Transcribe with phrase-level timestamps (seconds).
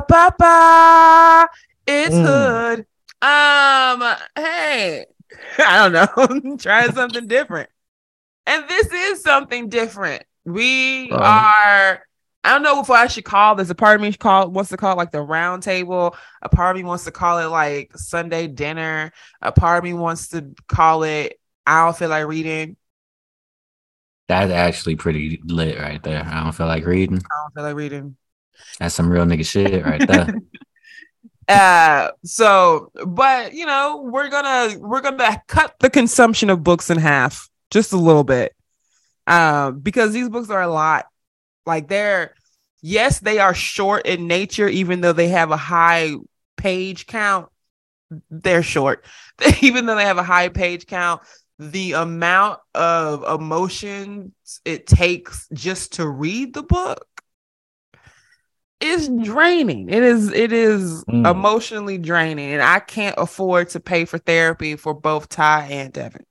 [0.00, 1.48] Ba.
[1.86, 2.24] It's Mm.
[2.26, 2.78] hood.
[3.22, 5.06] Um, hey,
[5.58, 5.92] I don't
[6.42, 6.56] know.
[6.58, 7.70] Try something different.
[8.46, 10.24] And this is something different.
[10.44, 11.18] We Wow.
[11.22, 12.02] are.
[12.46, 13.70] I don't know if I should call this.
[13.70, 16.14] A part of me call wants to call it like the round table.
[16.42, 19.12] A part of me wants to call it like Sunday dinner.
[19.40, 22.76] A part of me wants to call it I don't feel like reading.
[24.28, 26.22] That's actually pretty lit right there.
[26.24, 27.16] I don't feel like reading.
[27.18, 28.16] I don't feel like reading.
[28.78, 30.34] That's some real nigga shit right there.
[31.46, 36.96] uh so but you know we're gonna we're gonna cut the consumption of books in
[36.96, 38.54] half just a little bit.
[39.26, 41.06] Um because these books are a lot.
[41.66, 42.34] Like they're
[42.80, 46.14] yes they are short in nature even though they have a high
[46.56, 47.48] page count
[48.30, 49.04] they're short.
[49.62, 51.22] Even though they have a high page count
[51.58, 57.13] the amount of emotions it takes just to read the book
[58.80, 59.88] is draining.
[59.88, 61.30] It is it is Mm.
[61.30, 66.24] emotionally draining, and I can't afford to pay for therapy for both Ty and Devin.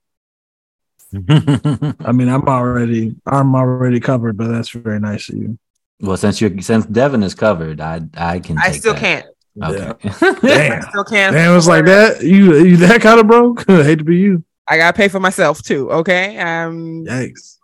[2.04, 5.58] I mean, I'm already I'm already covered, but that's very nice of you.
[6.00, 8.58] well, since you since Devin is covered, I I can.
[8.58, 9.00] I still that.
[9.00, 9.26] can't.
[9.64, 9.94] Okay.
[10.22, 10.82] I Damn.
[10.90, 11.34] still can't.
[11.34, 12.24] Damn, it's like that.
[12.24, 13.66] You you that kind of broke?
[13.68, 14.44] Hate to be you.
[14.68, 15.92] I gotta pay for myself too.
[15.92, 17.58] Okay, um, Yikes.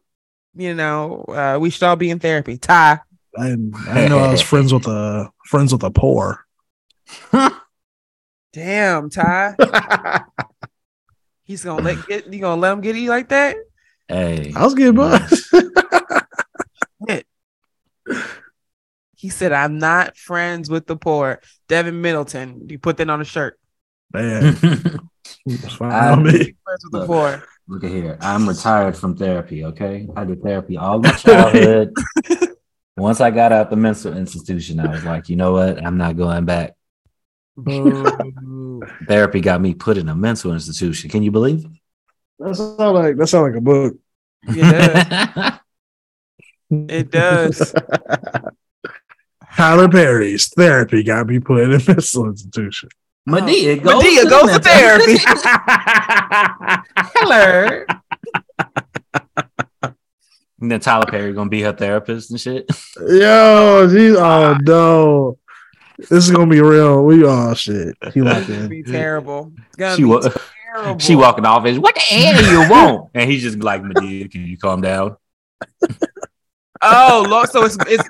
[0.55, 2.57] you know, uh, we should all be in therapy.
[2.57, 2.99] Ty,
[3.37, 6.45] I didn't, I know I was friends with a friends with the poor.
[8.53, 9.55] damn, Ty,
[11.43, 13.55] he's gonna let get you gonna let him get you like that?
[14.07, 15.45] hey, I was getting buzzed.
[19.15, 23.25] He said, "I'm not friends with the poor." Devin Middleton, you put that on a
[23.25, 23.59] shirt.
[24.13, 24.57] Man,
[25.45, 26.31] it's fine I- on me.
[26.31, 27.07] Friends with the Look.
[27.07, 27.43] poor.
[27.67, 28.17] look at here.
[28.21, 29.65] I'm retired from therapy.
[29.65, 31.93] Okay, I did therapy all my childhood.
[32.99, 35.83] Once I got out the mental institution, I was like, you know what?
[35.83, 36.75] I'm not going back.
[39.07, 41.09] Therapy got me put in a mental institution.
[41.09, 41.71] Can you believe it?
[42.39, 43.97] That sound like that sound like a book.
[44.43, 45.59] It
[46.71, 47.73] It does.
[49.55, 52.89] Tyler Perry's therapy got me put in a mental institution.
[53.27, 53.83] Madea oh.
[53.83, 55.17] goes, Madea to goes to therapy.
[57.15, 57.85] Hello.
[60.61, 62.69] And then Tyler Perry gonna be her therapist and shit.
[62.97, 65.37] Yo, geez, oh no.
[65.97, 67.03] This is gonna be real.
[67.05, 67.95] We oh shit.
[68.01, 68.69] He It's locked gonna in.
[68.69, 69.51] be terrible.
[69.95, 70.29] She be wa-
[70.73, 70.99] terrible.
[70.99, 73.09] She walking off and what the hell do you want?
[73.13, 75.15] And he's just like, Madea, can you calm down?
[76.81, 77.49] Oh, Lord.
[77.49, 78.03] So it's it's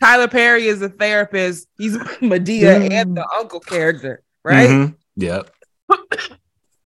[0.00, 1.68] Tyler Perry is a therapist.
[1.78, 4.68] He's Madea and the uncle character, right?
[4.68, 4.94] Mhm.
[5.16, 5.50] Yep.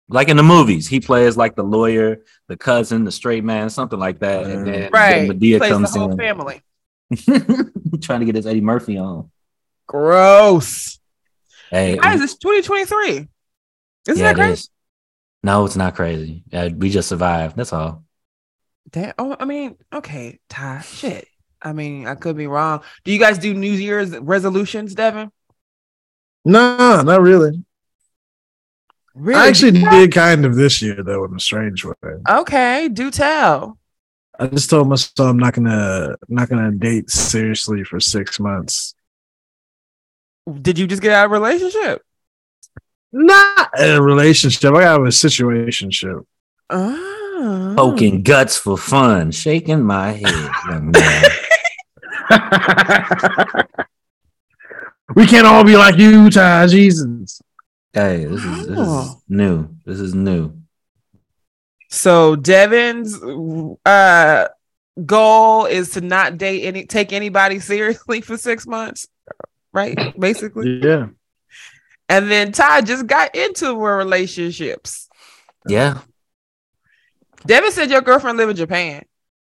[0.08, 3.98] Like in the movies, he plays like the lawyer, the cousin, the straight man, something
[3.98, 4.44] like that.
[4.44, 5.26] And then, Right.
[5.26, 6.62] then Madea Plays the whole in family.
[8.02, 9.30] trying to get his Eddie Murphy on.
[9.86, 10.98] Gross.
[11.70, 13.08] Hey, Guys, it's 2023.
[13.08, 13.28] Isn't
[14.06, 14.52] yeah, that it crazy?
[14.52, 14.70] is.
[15.42, 16.42] No, it's not crazy.
[16.52, 17.56] Uh, we just survived.
[17.56, 18.04] That's all.
[18.90, 19.14] Damn.
[19.18, 20.80] Oh, I mean, okay, Ty.
[20.80, 21.26] Shit.
[21.60, 22.82] I mean, I could be wrong.
[23.04, 25.30] Do you guys do New Year's resolutions, Devin?
[26.44, 27.64] No, not really.
[29.14, 29.40] Really?
[29.40, 31.94] I actually did kind of this year though, in a strange way.
[32.28, 33.78] Okay, do tell.
[34.38, 38.94] I just told myself I'm not gonna not gonna date seriously for six months.
[40.60, 42.02] Did you just get out of a relationship?
[43.12, 44.74] Not a relationship.
[44.74, 46.26] I got a situationship.
[46.68, 47.74] Oh.
[47.76, 50.50] Poking guts for fun, shaking my head.
[55.14, 56.66] we can't all be like you, Ty.
[56.66, 57.40] Jesus.
[57.94, 59.20] Hey, this is, this is Oh.
[59.28, 59.68] new.
[59.84, 60.52] This is new.
[61.90, 63.18] So Devin's
[63.86, 64.48] uh
[65.04, 69.06] goal is to not date any take anybody seriously for six months,
[69.72, 69.96] right?
[70.18, 70.80] Basically.
[70.82, 71.06] Yeah.
[72.08, 75.08] And then Ty just got into relationships.
[75.66, 76.00] Yeah.
[77.46, 79.04] Devin said your girlfriend live in Japan.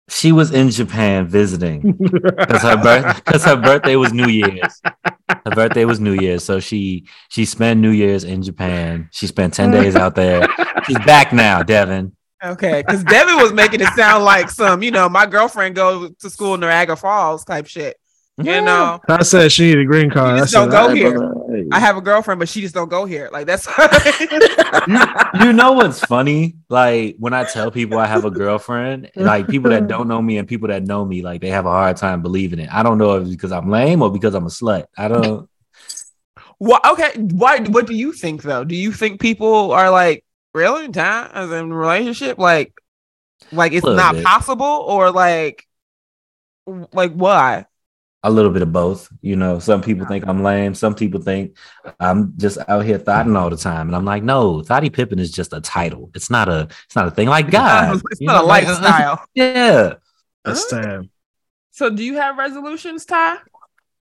[0.09, 4.81] She was in Japan visiting because her birth because her birthday was New Year's.
[5.29, 9.09] Her birthday was New Year's, so she she spent New Year's in Japan.
[9.11, 10.47] She spent ten days out there.
[10.85, 12.15] She's back now, Devin.
[12.43, 16.29] Okay, because Devin was making it sound like some, you know, my girlfriend go to
[16.29, 17.97] school in Niagara Falls type shit.
[18.39, 20.29] You know, I said she needed a green card.
[20.29, 21.65] You I just said, don't go "All right, here." brother.
[21.71, 23.29] I have a girlfriend, but she just don't go here.
[23.31, 23.65] Like that's
[25.43, 26.55] you know what's funny?
[26.69, 30.37] Like when I tell people I have a girlfriend, like people that don't know me
[30.37, 32.69] and people that know me, like they have a hard time believing it.
[32.71, 34.85] I don't know if it's because I'm lame or because I'm a slut.
[34.95, 35.49] I don't.
[36.59, 37.59] Why, okay, why?
[37.61, 38.63] What do you think though?
[38.63, 40.23] Do you think people are like
[40.53, 42.37] really time as in relationship?
[42.37, 42.73] Like,
[43.51, 44.25] like it's Little not bit.
[44.25, 45.67] possible, or like,
[46.93, 47.65] like why?
[48.27, 49.07] A little bit of both.
[49.21, 50.73] You know, some people think I'm lame.
[50.75, 51.55] Some people think
[51.99, 55.31] I'm just out here thotting all the time, and I'm like, no, Thotty Pippin is
[55.31, 56.11] just a title.
[56.13, 56.67] It's not a.
[56.85, 58.01] It's not a thing like God.
[58.11, 59.23] it's you not a know, like, lifestyle.
[59.33, 59.93] Yeah.
[60.43, 61.09] That's time.
[61.71, 63.37] So, do you have resolutions, Ty?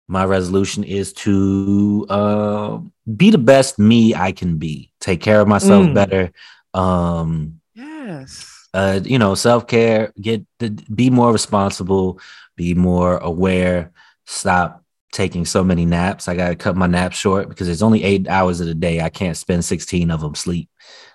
[0.09, 2.79] My resolution is to uh,
[3.15, 4.91] be the best me I can be.
[4.99, 5.93] Take care of myself Mm.
[5.93, 6.31] better.
[6.73, 8.67] Um, Yes.
[8.73, 12.19] uh, you know, self care, get the, be more responsible,
[12.57, 13.91] be more aware,
[14.29, 16.27] stop taking so many naps.
[16.27, 19.01] I got to cut my naps short because it's only eight hours of the day.
[19.01, 20.69] I can't spend 16 of them sleep.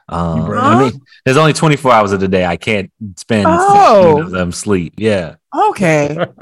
[0.09, 0.61] Um, brave.
[0.63, 2.45] I mean, there's only 24 hours of the day.
[2.45, 4.17] I can't spend Oh.
[4.17, 4.95] 16 of them sleep.
[4.99, 5.37] Yeah.
[5.71, 6.15] Okay.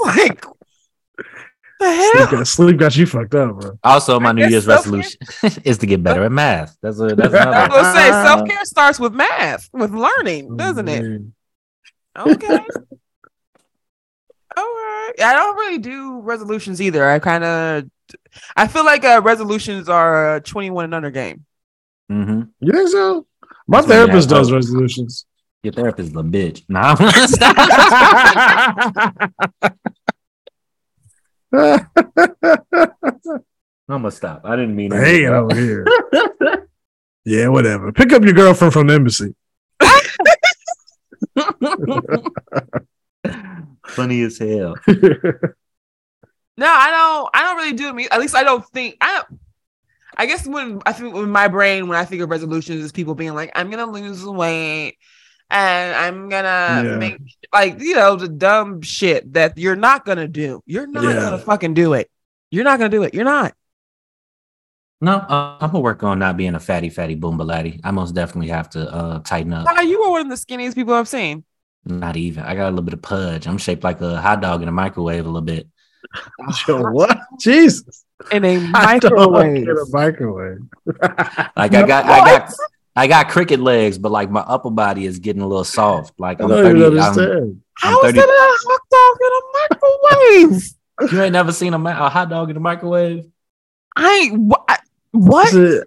[0.00, 0.44] like,
[1.78, 2.30] the Sleep hell?
[2.30, 3.78] got, sleep got you fucked up, bro.
[3.84, 6.74] Also, my I New Year's self-care- resolution is to get better at math.
[6.80, 10.88] That's a that's I was gonna say self care starts with math, with learning, doesn't
[10.88, 11.02] it?
[11.04, 11.32] Mm.
[12.18, 12.60] Okay.
[14.56, 15.12] All right.
[15.22, 17.08] I don't really do resolutions either.
[17.08, 17.84] I kind of,
[18.56, 21.44] I feel like uh, resolutions are a 21 and under game.
[22.08, 23.26] hmm You think so?
[23.68, 25.26] My That's therapist does resolutions.
[25.62, 26.62] Your therapist is a bitch.
[26.68, 26.94] Nah,
[27.26, 27.56] stop.
[33.88, 34.42] I'm gonna stop.
[34.44, 35.28] I didn't mean Hanging it.
[35.30, 35.86] over here.
[37.24, 37.92] yeah, whatever.
[37.92, 39.34] Pick up your girlfriend from the embassy.
[43.88, 44.74] Funny as hell.
[46.58, 47.28] No, I don't.
[47.34, 48.08] I don't really do me.
[48.10, 48.96] At least I don't think.
[49.02, 49.40] I don't.
[50.16, 53.14] I guess when I think in my brain when I think of resolutions is people
[53.14, 54.96] being like, I'm gonna lose weight
[55.50, 56.96] and I'm gonna Yeah.
[56.96, 57.18] make
[57.52, 60.62] like you know the dumb shit that you're not gonna do.
[60.64, 61.20] You're not Yeah.
[61.20, 62.10] gonna fucking do it.
[62.50, 63.12] You're not gonna do it.
[63.12, 63.52] You're not.
[65.02, 67.80] No, uh, I'm gonna work on not being a fatty, fatty boombalatti.
[67.84, 69.66] I most definitely have to uh, tighten up.
[69.66, 71.44] Nah, you were one of the skinniest people I've seen.
[71.86, 72.42] Not even.
[72.44, 73.46] I got a little bit of pudge.
[73.46, 75.68] I'm shaped like a hot dog in a microwave a little bit.
[76.68, 77.18] Yo, what?
[77.40, 78.04] Jesus.
[78.32, 79.66] In a I don't microwave.
[79.66, 80.58] get a microwave.
[81.56, 82.52] Like I got, I got,
[82.96, 86.18] I got cricket legs, but like my upper body is getting a little soft.
[86.18, 86.80] Like I I'm don't 30.
[86.80, 87.62] even I'm- understand.
[87.78, 90.70] How is 30 that a hot dog in a microwave?
[91.12, 93.26] you ain't never seen a, a hot dog in a microwave?
[93.96, 94.50] I ain't.
[94.52, 94.78] wh- I-
[95.12, 95.52] What?
[95.54, 95.84] Is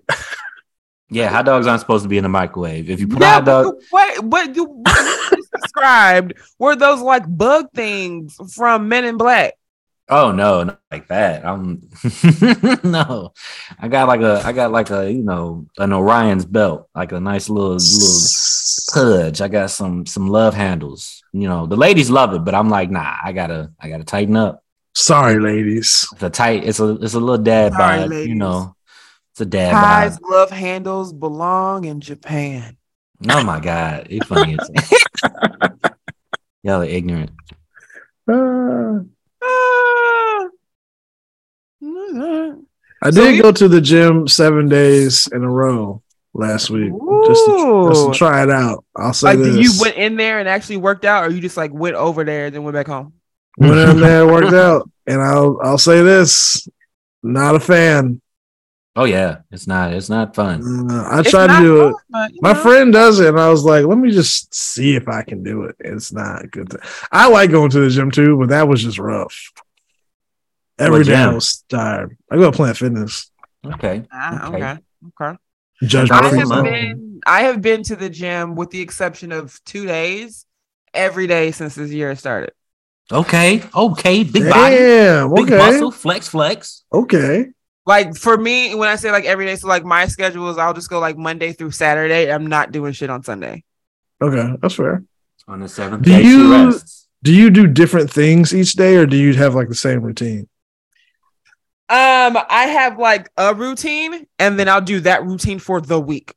[1.10, 2.90] Yeah, hot dogs aren't supposed to be in the microwave.
[2.90, 4.24] If you put a hot but dog, the- what?
[4.26, 4.84] What what you
[5.52, 9.54] just described were those like bug things from Men in Black?
[10.12, 11.46] oh no, not like that.
[11.46, 11.88] I'm
[12.84, 13.34] no.
[13.80, 17.20] I got like a, I got like a, you know, an Orion's belt, like a
[17.20, 18.20] nice little little
[18.94, 19.42] pudge.
[19.42, 21.24] I got some some love handles.
[21.32, 24.36] You know, the ladies love it, but I'm like, nah, I gotta, I gotta tighten
[24.36, 24.64] up.
[24.96, 26.08] Sorry, ladies.
[26.14, 26.64] It's a tight.
[26.64, 28.10] It's a, it's a little dad Sorry, vibe.
[28.10, 28.28] ladies.
[28.30, 28.76] You know,
[29.32, 30.30] it's a dad Ties, vibe.
[30.32, 32.78] love handles belong in Japan.
[33.30, 34.58] Oh my god, it's funny.
[34.60, 34.72] as-
[36.64, 37.32] Y'all are ignorant.
[38.32, 39.00] Uh,
[39.42, 40.48] Ah.
[43.02, 46.02] I So did you- go to the gym seven days in a row
[46.34, 46.92] last week
[47.28, 48.84] just to, just to try it out.
[48.96, 49.56] I'll say Like, this.
[49.56, 52.48] you went in there and actually worked out, or you just like went over there
[52.48, 53.14] and then went back home?
[53.58, 56.68] went in there, worked out, and I'll I'll say this:
[57.24, 58.22] not a fan.
[58.96, 59.94] Oh yeah, it's not.
[59.94, 60.90] It's not fun.
[60.92, 61.96] Uh, I It's tried to do fun, it.
[62.10, 62.60] but, My know.
[62.60, 65.64] friend does it, and I was like, let me just see if I can do
[65.64, 65.76] it.
[65.80, 66.70] It's not a good.
[66.70, 66.80] Thing.
[67.12, 69.52] I like going to the gym too, but that was just rough.
[70.78, 71.36] Every What day I gym?
[71.36, 72.18] was tired.
[72.32, 73.32] I go to Planet Fitness.
[73.66, 74.04] Okay.
[74.12, 74.58] Ah, Okay.
[74.64, 74.80] okay.
[75.22, 75.38] Okay.
[75.84, 76.64] Judge That I have fun.
[76.64, 80.46] been I have been to the gym with the exception of two days
[80.94, 82.52] every day since this year started.
[83.12, 83.62] Okay.
[83.74, 84.24] Okay.
[84.24, 84.76] Big body.
[84.76, 85.34] Damn.
[85.34, 85.58] Big Okay.
[85.58, 85.92] muscle.
[85.92, 86.28] Flex.
[86.30, 86.84] Flex.
[86.92, 87.48] Okay.
[87.90, 90.76] Like for me, when I say like every day, so like my schedule is I'll
[90.76, 92.32] just go like Monday through Saturday.
[92.32, 93.64] I'm not doing shit on Sunday.
[94.22, 94.56] Okay.
[94.62, 95.04] That's fair.
[95.48, 97.08] On the seventh Do day, you- rests.
[97.24, 100.48] Do you do different things each day, or do you have like the same routine?
[101.90, 106.36] Um, I have like a routine, and then I'll do that routine for the week.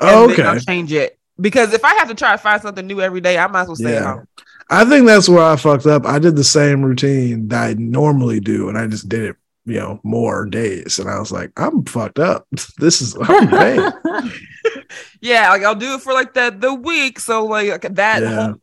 [0.00, 0.42] And Oh, then okay.
[0.44, 3.36] I'll change it because if I have to try to find something new every day,
[3.36, 4.14] I might as well stay Yeah.
[4.14, 4.24] home.
[4.70, 6.06] I think that's where I fucked up.
[6.06, 9.36] I did the same routine that I normally do, and I just did it,
[9.68, 10.98] you know, more days.
[10.98, 12.46] And I was like, I'm fucked up.
[12.78, 13.92] This is I'm vain.
[15.20, 18.34] Yeah, like I'll do it for like the the week, so like that Yeah.
[18.46, 18.54] whole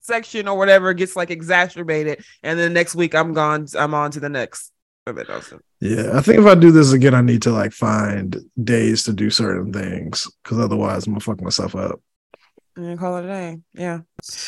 [0.00, 3.66] section or whatever gets like exacerbated, and then next week I'm gone.
[3.78, 4.72] I'm on to the next
[5.06, 5.30] of it.
[5.30, 9.04] Also, Yeah, I think if I do this again, I need to like find days
[9.04, 12.00] to do certain things because otherwise I'm gonna fuck myself up.
[12.76, 13.58] and call it a day.
[13.74, 14.00] Yeah.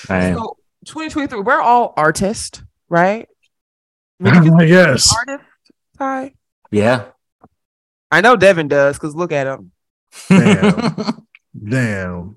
[0.08, 3.28] Man, So 2023, we're all artists, right?
[4.20, 5.14] Would you I guess.
[6.02, 6.36] Artist,
[6.70, 7.04] yeah.
[8.10, 9.72] I know Devin does because look at him.
[10.28, 11.26] Damn.
[11.68, 12.36] Damn.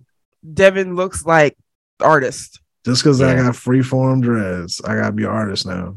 [0.54, 1.58] Devin looks like
[2.00, 2.60] artist.
[2.86, 3.44] Just because I Yeah.
[3.44, 5.96] got freeform dreads, I gotta be an artist now.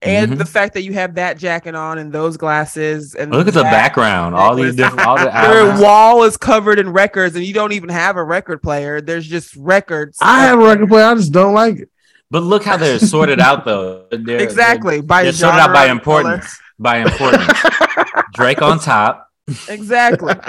[0.00, 0.38] And Mhm.
[0.38, 3.64] the fact that you have that jacket on and those glasses and Look at the
[3.64, 4.36] background.
[4.36, 7.88] All these different, all the Your wall is covered in records, and you don't even
[7.88, 9.00] have a record player.
[9.00, 10.16] There's just records.
[10.22, 11.90] I have a record player, I just don't like it.
[12.30, 14.04] But look how they're sorted out, though.
[14.12, 16.60] They're, exactly by They're, they're sorted out by and importance.
[16.78, 17.52] By importance.
[18.34, 19.28] Drake on top.
[19.68, 20.34] Exactly.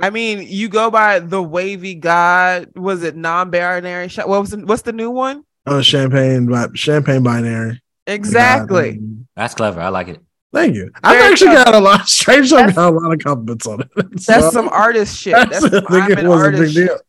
[0.00, 2.68] I mean, you go by the wavy god.
[2.76, 4.08] Was it non-binary?
[4.24, 5.44] What was the, what's the new one?
[5.66, 7.80] Oh, champagne, champagne binary.
[8.06, 8.92] Exactly.
[8.98, 9.26] God.
[9.34, 9.80] That's clever.
[9.80, 10.20] I like it.
[10.52, 10.90] Thank you.
[11.02, 11.64] I've Very actually clever.
[11.64, 12.08] got a lot.
[12.08, 13.88] Strange, I've got a lot of compliments on it.
[13.96, 15.32] That's So, some artist shit.
[15.50, 17.00] that's- That's some I think I'm an was a artist big shit.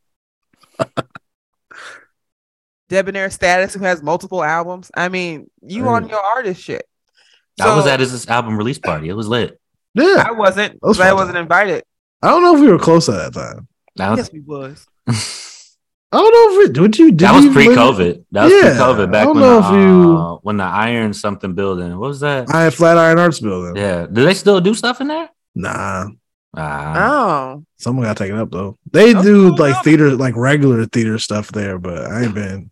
[2.89, 2.97] Deal.
[2.99, 4.91] Debonair status who has multiple albums.
[4.95, 6.85] I mean, you on your artist shit.
[7.59, 9.09] I was at his album release party.
[9.09, 9.59] It was lit.
[9.93, 10.79] Yeah, I wasn't.
[10.81, 11.83] Those 'cause I wasn't invited.
[12.21, 13.67] I don't know if we were close at that time.
[13.95, 14.85] That was, Yes, we was.
[16.11, 16.79] I don't know if it.
[16.79, 17.09] Would you?
[17.11, 18.23] Did that was pre-COVID.
[18.31, 19.07] That was Yeah, pre-COVID.
[19.07, 21.97] I Back don't when the, if you- uh, when the Iron something building.
[21.97, 22.47] What was that?
[22.53, 23.75] I had Flatiron Arts Building.
[23.75, 24.05] Yeah.
[24.11, 25.29] Do they still do stuff in there?
[25.55, 26.05] Nah,
[26.55, 27.55] Ah.
[27.57, 28.77] Oh, someone got taken up though.
[28.91, 29.81] They Oh, do cool, like no.
[29.81, 32.71] theater, like regular theater stuff there, but I ain't been.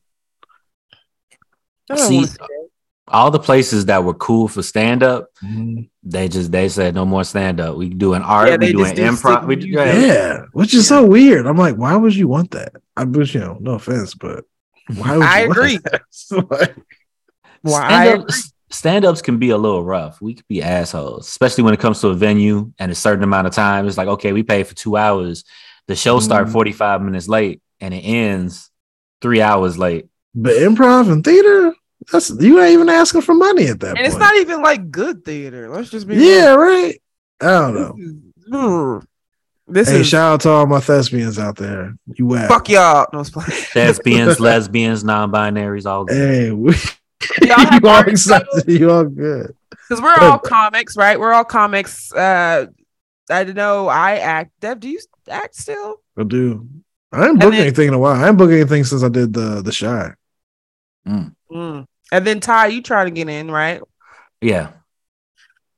[1.90, 2.70] I don't See, wanna see that.
[3.08, 5.90] all the places that were cool for stand up, Mhm.
[6.04, 7.78] they just they said no more stand up.
[7.78, 8.50] We doing art.
[8.50, 9.46] Yeah, we doing just do improv.
[9.48, 9.72] We, music.
[9.74, 10.00] yeah.
[10.00, 11.46] Yeah, which is so weird.
[11.48, 12.74] I'm like, why would you want that?
[12.98, 14.46] I wish you know, no offense, but
[14.96, 15.78] why would I you agree.
[15.78, 16.02] that?
[16.50, 16.76] Like,
[17.64, 18.40] Well, Stand-up- agree.
[18.72, 20.22] stand-ups can be a little rough.
[20.22, 23.48] We could be assholes, especially when it comes to a venue and a certain amount
[23.48, 23.88] of time.
[23.88, 25.44] It's like, okay, we paid for two hours.
[25.88, 26.52] The show start Mhm.
[26.52, 28.70] 45 minutes late and it ends
[29.22, 30.06] three hours late.
[30.36, 31.74] But improv and theater,
[32.12, 34.08] that's you ain't even asking for money at that and point.
[34.08, 35.70] it's not even like good theater.
[35.70, 36.58] Let's just be yeah, real.
[36.58, 37.02] right.
[37.42, 37.96] I don't know.
[37.98, 39.08] This is,
[39.68, 41.96] this hey, is shout out to all my thespians out there.
[42.06, 42.50] You whack.
[42.50, 43.08] fuck y'all.
[43.12, 43.46] No, it's fine.
[43.76, 46.16] Lesbians, lesbians, non-binaries, all good.
[46.16, 46.76] Hey, we,
[47.42, 48.48] Y'all have you all art excited.
[48.68, 49.56] You all good.
[49.70, 51.20] because we're all comics, right?
[51.20, 52.12] We're all comics.
[52.12, 52.68] Uh,
[53.30, 53.88] I don't know.
[53.88, 54.52] I act.
[54.60, 56.02] Dev, do you act still?
[56.18, 56.68] I do.
[57.12, 58.22] I ain't booking anything in a while.
[58.22, 60.14] I ain't booking anything since I did the the shy.
[61.08, 61.86] Mm.
[62.12, 63.82] And then Ty, you trying to get in, right?
[64.42, 64.72] Yeah.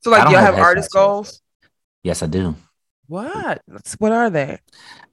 [0.02, 1.00] So like y'all have have artist headshots yet.
[1.00, 1.42] goals.
[2.04, 2.56] Yes, I do.
[3.08, 3.62] What?
[4.00, 4.60] What are they?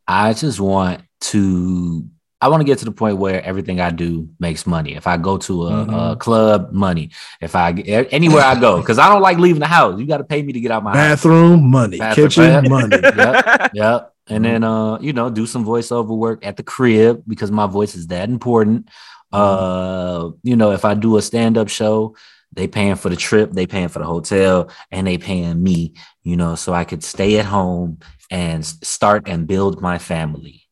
[0.07, 2.05] I just want to
[2.41, 4.95] I want to get to the point where everything I do makes money.
[4.97, 6.19] If I go to a, a Mhm.
[6.21, 7.11] club, money.
[7.41, 9.99] If I anywhere I go, because I don't like leaving the house.
[9.99, 11.23] You got to pay me to get out my house.
[11.23, 12.61] Bathroom money, Bathroom, kitchen yeah.
[12.69, 12.97] money.
[13.03, 13.71] Yep.
[13.75, 14.11] Yep.
[14.27, 17.95] And then uh, you know, do some voiceover work at the crib because my voice
[17.95, 18.89] is that important.
[19.35, 22.17] Uh, you know, if I do a stand-up show,
[22.53, 26.37] they paying for the trip, they paying for the hotel, and they paying me, you
[26.37, 27.99] know, so I could stay at home
[28.31, 30.63] and start and build my family.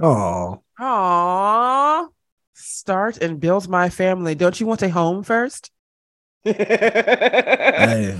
[0.00, 2.08] Oh, Aww.
[2.54, 4.34] Start and build my family.
[4.34, 5.70] Don't you want a home first?
[6.44, 8.18] hey,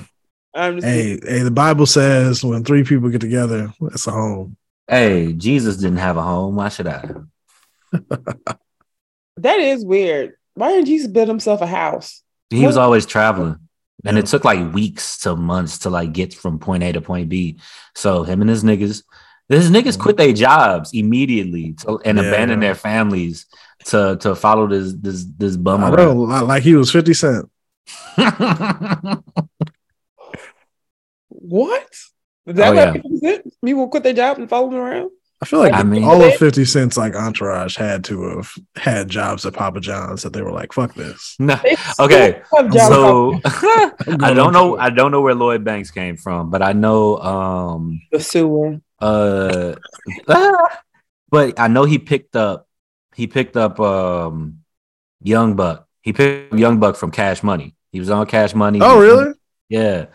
[0.54, 1.42] I'm just hey, hey!
[1.42, 4.56] The Bible says when three people get together, it's a home.
[4.88, 6.56] Hey, Jesus didn't have a home.
[6.56, 7.14] Why should I?
[9.42, 10.35] That is weird.
[10.54, 12.23] Why didn't Jesus build himself a house?
[12.50, 13.59] He was always traveling.
[14.04, 17.28] And it took like weeks to months to like get from point A to point
[17.28, 17.59] B.
[17.95, 19.02] So him and his niggas,
[19.49, 22.25] his niggas quit their jobs immediately to, and Yeah.
[22.25, 23.47] abandon their families
[23.87, 26.16] to to follow this this this bum I around.
[26.28, 27.49] know, like he was Fifty Cent.
[31.28, 31.88] What?
[32.47, 32.92] Is that Oh, what yeah.
[32.92, 33.42] people did?
[33.64, 35.11] People quit their job and follow him around?
[35.40, 39.09] I feel like I mean- all of Fifty Cent's like entourage had to have had
[39.09, 41.59] jobs at Papa John's that they were like, "Fuck this." No.
[42.00, 42.42] Okay,
[42.88, 44.76] So I'm I going don't know.
[44.78, 48.80] I don't know where Lloyd Banks came from, but I know um the sewer.
[49.00, 49.76] uh
[51.30, 52.66] but I know he picked up
[53.14, 54.61] he picked up um
[55.23, 55.87] Young Buck.
[56.02, 57.75] He picked up Young Buck from Cash Money.
[57.92, 58.80] He was on Cash Money.
[58.83, 59.35] Oh, really?
[59.68, 60.07] Yeah.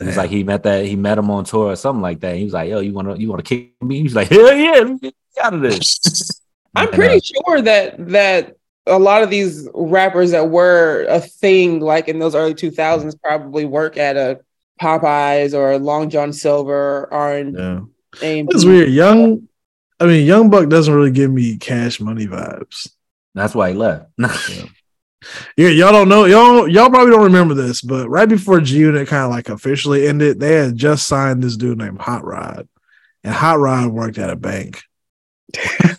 [0.00, 2.36] He was like he met that he met him on tour or something like that.
[2.36, 4.28] He was like, "Yo, you want to you want to kick me?" He was like,
[4.28, 6.00] "Hell yeah, let me get out of this."
[6.74, 11.20] I'm And, pretty uh, sure that that a lot of these rappers that were a
[11.20, 14.40] thing like in those early 2000s probably work at a
[14.80, 17.80] Popeyes or a Long John Silver or an Yeah.
[18.22, 18.48] A&P.
[18.50, 18.88] It's weird.
[18.90, 19.46] Young,
[20.00, 22.90] I mean, Young Buck doesn't really give me cash money vibes.
[23.34, 24.06] That's why he left.
[24.18, 24.64] Yeah,
[25.56, 26.24] y'all don't know.
[26.24, 30.06] Y'all y'all probably don't remember this, but right before G Unit kind of like officially
[30.06, 32.68] ended, they had just signed this dude named Hot Rod,
[33.24, 34.82] and Hot Rod worked at a bank.
[35.56, 35.98] And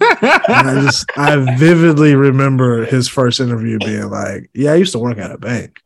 [0.68, 5.18] I just I vividly remember his first interview being like, "Yeah, I used to work
[5.18, 5.80] at a bank,"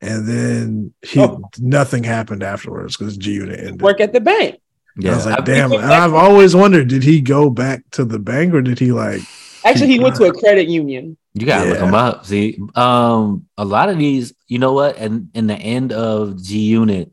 [0.00, 1.40] and then he Oh.
[1.58, 3.82] nothing happened afterwards because G Unit ended.
[3.82, 4.56] work at the bank.
[4.98, 7.82] Yeah, I was like, I- "Damn!" went And I've always wondered, did he go back
[7.92, 9.20] to the bank or did he like?
[9.64, 11.16] Actually, he went to a credit union.
[11.38, 11.84] You gotta look Yeah.
[11.84, 12.24] them up.
[12.26, 14.96] See, um, a lot of these, you know what?
[14.96, 17.12] And in the end of G Unit,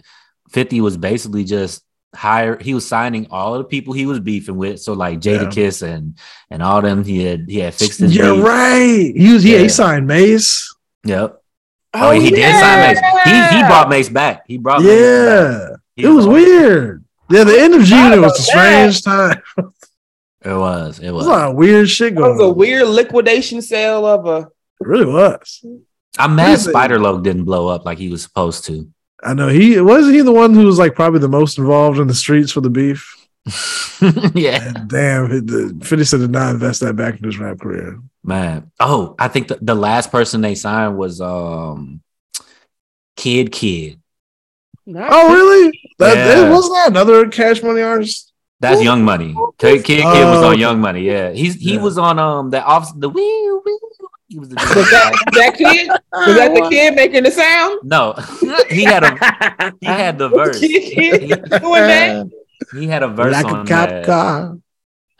[0.49, 1.83] 50 was basically just
[2.15, 2.57] hire.
[2.61, 4.79] He was signing all of the people he was beefing with.
[4.79, 5.49] So like Jada Yeah.
[5.49, 6.17] Kiss and
[6.49, 7.03] and all them.
[7.03, 8.15] He had he had fixed his.
[8.15, 8.45] You're beef.
[8.45, 9.11] right.
[9.15, 9.57] He was yeah.
[9.57, 9.63] Yeah.
[9.63, 10.73] He signed Mase.
[11.03, 11.39] Yep.
[11.95, 12.99] Oh, he did sign Mase.
[13.25, 14.43] He he brought Mase back.
[14.47, 14.99] He brought Mase back.
[15.59, 17.03] Yeah, He it was brought- weird.
[17.29, 19.41] Yeah, the end of G Unit was a about strange time.
[20.45, 20.99] It was.
[20.99, 21.25] It It was.
[21.25, 22.31] was a lot of weird shit going.
[22.31, 24.47] It going was a weird liquidation sale of a.
[24.81, 25.63] It really was.
[26.19, 26.71] I'm mad Listen.
[26.73, 28.89] Spider Loc didn't blow up like he was supposed to.
[29.23, 32.07] I know he wasn't he the one who was like probably the most involved in
[32.07, 33.15] the streets for the beef.
[34.33, 37.59] yeah, And damn, it- the Fifty Cent did not invest that back in his rap
[37.59, 37.99] career.
[38.23, 38.71] man.
[38.79, 42.01] Oh, I think the, the last person they signed was um
[43.15, 43.99] Kidd Kidd.
[44.87, 45.79] Oh, really?
[45.99, 46.49] That, Yeah.
[46.51, 48.32] wasn't that another Cash Money artist?
[48.59, 49.35] That's Young Money.
[49.57, 50.59] Kidd Kidd, Kid was Oh, on.
[50.59, 51.01] Young Money.
[51.01, 51.81] Yeah, he's he Yeah.
[51.81, 53.79] was on um the office the wee wee.
[54.29, 55.87] He was the Was that, that kid?
[56.13, 57.79] Was that the kid making the sound?
[57.83, 58.13] no.
[58.69, 60.59] he had a he had the verse.
[60.59, 62.31] Kid, kid He, doing that?
[62.73, 64.05] he had a verse like on a cop that.
[64.05, 64.57] car.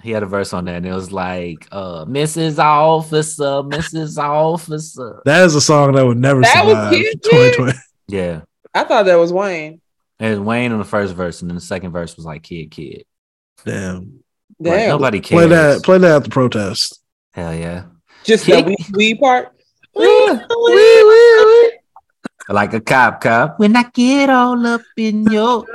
[0.02, 2.60] He had a verse on that, and it was like, uh, Mrs.
[2.60, 4.18] Officer, Mrs.
[4.18, 5.22] Officer.
[5.24, 7.24] That is a song that would never That survive Kidd Kidd?
[7.56, 7.74] 2020.
[8.10, 8.42] Yeah.
[8.74, 9.80] I thought that was Wayne.
[10.20, 12.72] It was Wayne on the first verse, and then the second verse was like Kidd
[12.72, 13.06] Kidd.
[13.66, 14.24] Damn.
[14.60, 14.90] Like, Damn.
[14.90, 15.84] nobody Play that.
[15.84, 17.00] Play that at the protest.
[17.34, 17.86] Hell yeah.
[18.24, 19.50] Just the weed, weed part.
[22.50, 23.58] Like a cop cop.
[23.58, 25.66] When I get all up in your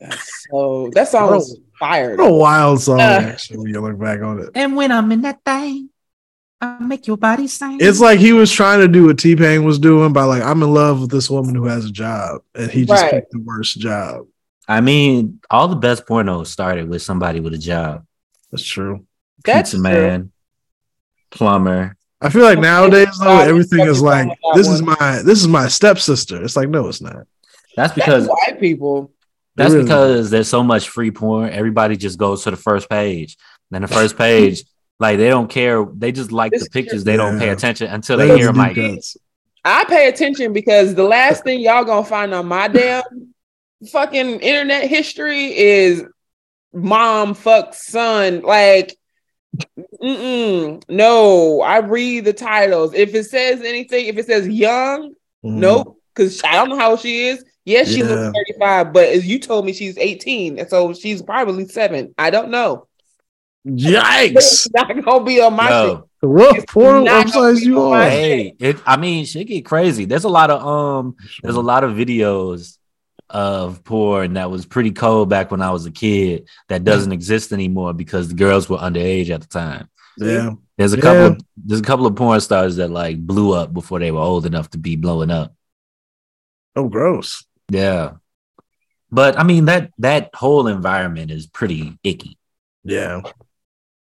[0.00, 2.18] That's So that song was fired.
[2.18, 3.20] What a wild song, Uh.
[3.24, 4.50] actually, when you look back on it.
[4.56, 5.88] and when I'm in that thing,
[6.60, 7.78] I make your body sing.
[7.80, 10.62] It's like he was trying to do what T Pain was doing by like, I'm
[10.64, 13.12] in love with this woman who has a job, and he just Right.
[13.12, 14.26] picked the worst job.
[14.68, 18.04] I mean, all the best pornos started with somebody with a job.
[18.50, 19.06] That's true.
[19.44, 19.82] That's Pizza true.
[19.82, 20.32] man,
[21.30, 21.96] plumber.
[22.20, 25.40] I feel like nowadays though, everything is like, wrong with that this is my this
[25.40, 26.42] is my stepsister.
[26.44, 27.26] It's like, no, it's not.
[27.74, 29.12] That's That's because white people.
[29.56, 29.84] That's Really?
[29.84, 31.50] because there's so much free porn.
[31.50, 33.36] Everybody just goes to the first page.
[33.70, 34.62] Then the first page,
[35.00, 35.84] like they don't care.
[35.84, 37.04] They just like This the is pictures.
[37.04, 38.72] They don't pay attention until That they hear my.
[38.72, 39.02] deep like.
[39.64, 43.02] I pay attention because the last thing y'all gonna find on my damn
[43.90, 46.04] fucking internet history is
[46.72, 48.40] mom fuck son.
[48.42, 48.96] Like,
[50.02, 51.60] mm-mm, no.
[51.60, 52.94] I read the titles.
[52.94, 55.10] If it says anything, if it says young,
[55.44, 55.58] Mhm.
[55.58, 55.98] nope.
[56.14, 57.44] Because I don't know how she is.
[57.64, 58.06] Yes, she Yeah.
[58.08, 62.14] looks 35, but as you told me she's 18, and so she's probably seven.
[62.18, 62.86] I don't know.
[63.66, 64.32] Yikes!
[64.36, 65.72] It's not gonna be on my shit.
[65.72, 68.10] yo, What It's porn websites you on on?
[68.10, 68.76] hey, it.
[68.84, 70.04] I mean, shit get crazy.
[70.04, 72.76] There's a lot of um, there's a lot of videos
[73.32, 77.52] of porn that was pretty cold back when I was a kid that doesn't exist
[77.52, 79.88] anymore because the girls were underage at the time.
[80.18, 80.50] Yeah.
[80.78, 81.02] There's a Yeah.
[81.02, 84.20] couple of there's a couple of porn stars that like blew up before they were
[84.20, 85.54] old enough to be blowing up.
[86.76, 87.44] Oh, gross.
[87.70, 88.12] Yeah.
[89.10, 92.38] But I mean that that whole environment is pretty icky.
[92.84, 93.22] Yeah.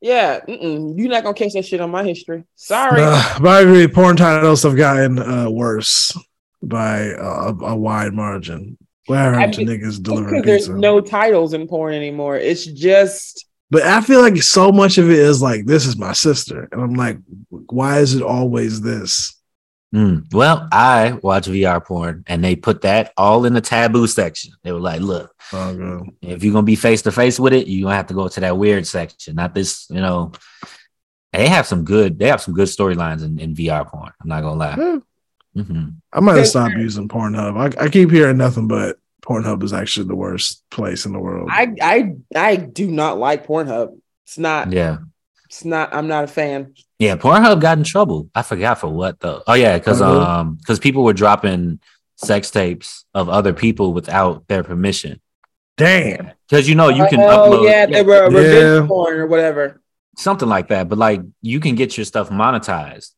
[0.00, 0.98] Yeah, mm-mm.
[0.98, 2.42] you're not gonna catch that shit on my history.
[2.56, 3.02] Sorry.
[3.02, 3.86] Uh, but I agree.
[3.86, 6.12] Porn titles have gotten uh, worse
[6.60, 8.76] by uh, a, a wide margin.
[9.06, 10.78] What I happened to mean, niggas delivering because there's pizza?
[10.78, 12.36] no titles in porn anymore.
[12.36, 16.12] It's just But I feel like so much of it is like, this is my
[16.12, 16.68] sister.
[16.70, 19.36] And I'm like, why is it always this?
[19.94, 20.32] Mm.
[20.32, 24.52] Well, I watch VR porn and they put that all in the taboo section.
[24.62, 27.84] They were like, look, Oh, if you're gonna be face to face with it, you're
[27.86, 30.32] gonna have to go to that weird section, not this, you know.
[31.34, 34.12] They have some good, they have some good storylines in, in VR porn.
[34.22, 34.76] I'm not gonna lie.
[34.78, 34.98] Yeah.
[35.54, 37.76] Hmm I might have stopped using Pornhub.
[37.78, 41.48] I, I keep hearing nothing but Pornhub is actually the worst place in the world.
[41.52, 43.98] I I I do not like Pornhub.
[44.26, 44.72] It's not.
[44.72, 44.98] Yeah.
[45.46, 45.94] It's not.
[45.94, 46.74] I'm not a fan.
[46.98, 48.30] Yeah, Pornhub got in trouble.
[48.34, 49.42] I forgot for what though.
[49.46, 50.18] Oh yeah, because really?
[50.24, 51.80] um because people were dropping
[52.16, 55.20] sex tapes of other people without their permission.
[55.76, 56.30] Damn.
[56.48, 57.64] Because you know you can oh upload.
[57.70, 58.38] yeah, they were Yeah.
[58.38, 59.80] revenge porn or whatever.
[60.16, 60.88] something like that.
[60.88, 63.10] But like you can get your stuff monetized.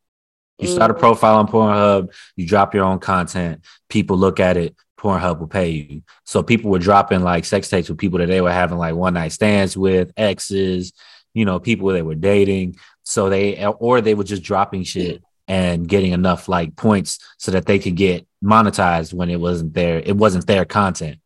[0.59, 4.77] You start a profile on Pornhub, you drop your own content, people look at it,
[4.97, 6.03] Pornhub will pay you.
[6.25, 9.15] So people were dropping like sex tapes with people that they were having like one
[9.15, 10.93] night stands with, exes,
[11.35, 12.77] you know, people they were dating.
[13.03, 17.67] So they or they were just dropping shit and getting enough like points so that
[17.67, 21.19] they could get monetized when it wasn't their it wasn't their content.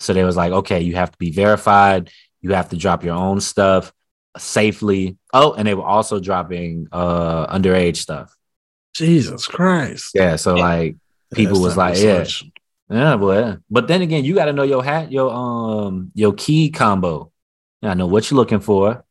[0.00, 3.14] So they was like, okay, you have to be verified, you have to drop your
[3.14, 3.92] own stuff
[4.36, 5.16] safely.
[5.32, 8.36] Oh, and they were also dropping uh underage stuff.
[8.94, 10.12] Jesus Christ.
[10.14, 10.96] Yeah, so like
[11.34, 12.50] people That's was like, yeah, research.
[12.90, 13.56] yeah, boy.
[13.70, 17.30] But then again, you got to know your hat, your um, your key combo.
[17.80, 19.04] You gotta know what you're looking for,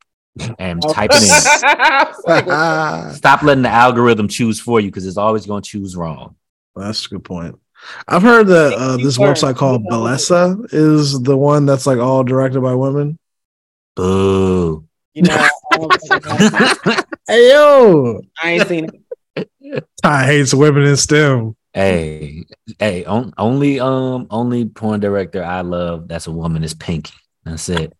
[0.60, 1.30] and type it in.
[3.16, 6.36] Stop letting the algorithm choose for you because it's always going to choose wrong.
[6.76, 7.60] That's a good point.
[8.08, 10.02] I've heard that uh, this website called You know.
[10.04, 13.18] Bellesa is the one that's like all directed by women.
[13.96, 14.86] Boo.
[15.14, 15.36] You know,
[15.72, 18.96] I don't- Hey yo, I ain't seen it.
[20.04, 21.56] Ty hates women in STEM.
[21.74, 22.46] hey,
[22.80, 27.14] hey, on, only um, only porn director I love that's a woman is Pinky.
[27.44, 27.94] That's it.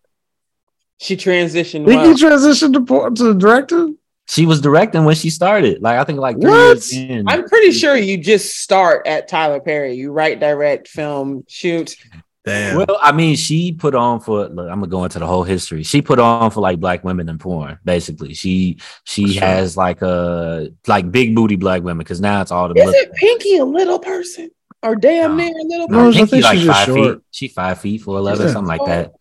[0.98, 2.08] She transitioned Pinky well.
[2.08, 3.88] you transition to por- to director?
[4.28, 5.82] She was directing when she started.
[5.82, 6.66] Like I think like three What?
[6.76, 7.28] years in.
[7.28, 9.94] I'm pretty sure you just start at Tyler Perry.
[9.94, 11.96] You write, direct, film, shoot.
[12.44, 12.76] Damn.
[12.78, 14.48] Well, I mean, she put on for.
[14.48, 15.84] Look, I'm gonna go into the whole history.
[15.84, 17.78] She put on for like black women in porn.
[17.84, 19.42] Basically, she she Sure.
[19.46, 22.74] has like a like big booty black women because now it's all the.
[22.80, 24.50] Is look- it Pinky a little person?
[24.82, 25.44] Or damn No.
[25.44, 26.22] near a little No, I person?
[26.22, 27.14] I think think like she's just five short.
[27.16, 27.22] feet.
[27.30, 28.52] She five feet four eleven, Yeah.
[28.52, 29.12] something like that.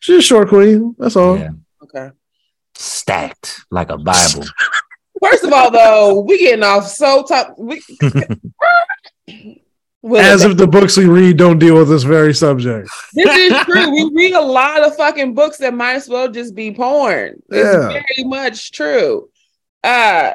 [0.00, 0.96] She's a short queen.
[0.98, 1.38] That's all.
[1.38, 1.50] Yeah,
[1.84, 2.10] Okay.
[2.74, 4.44] stacked like a Bible.
[5.22, 7.54] First of all, though, we getting off so top.
[7.56, 8.38] We, With
[10.16, 12.88] As if the books we read don't deal with this very subject.
[13.14, 13.90] this is true.
[13.90, 17.42] We read a lot of fucking books that might as well just be porn.
[17.48, 17.88] It's Yeah.
[17.88, 19.28] very much true.
[19.82, 20.32] Uh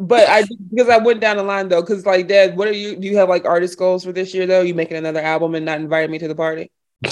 [0.00, 2.96] but I because I went down the line though, because like Dad, what are you
[2.96, 4.62] do you have like artist goals for this year though?
[4.62, 6.70] You making another album and not inviting me to the party?